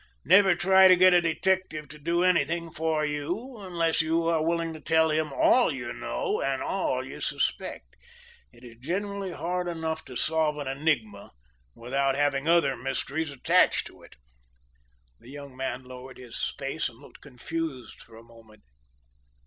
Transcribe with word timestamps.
Never 0.25 0.55
try 0.55 0.87
to 0.87 0.95
get 0.95 1.13
a 1.13 1.21
detective 1.21 1.87
to 1.89 1.99
do 1.99 2.23
anything 2.23 2.71
for 2.71 3.05
you 3.05 3.57
unless 3.59 4.01
you 4.01 4.23
are 4.29 4.43
willing 4.43 4.73
to 4.73 4.79
tell 4.81 5.11
him 5.11 5.31
all 5.31 5.71
you 5.71 5.93
know 5.93 6.41
and 6.41 6.63
all 6.63 7.05
you 7.05 7.19
suspect. 7.21 7.95
It 8.51 8.63
is 8.63 8.77
generally 8.79 9.31
hard 9.31 9.67
enough 9.67 10.03
to 10.05 10.15
solve 10.15 10.57
an 10.57 10.67
enigma 10.67 11.33
without 11.75 12.15
having 12.15 12.47
other 12.47 12.75
mysteries 12.75 13.29
attached 13.29 13.85
to 13.85 14.01
it." 14.01 14.15
The 15.19 15.29
young 15.29 15.55
man 15.55 15.83
lowered 15.83 16.17
his 16.17 16.51
face 16.57 16.89
and 16.89 16.97
looked 16.97 17.21
confused 17.21 18.01
for 18.01 18.17
a 18.17 18.23
moment. 18.23 18.63